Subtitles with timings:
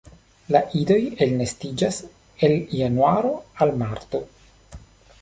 [0.53, 2.01] La idoj elnestiĝas
[2.49, 4.27] el januaro al marto.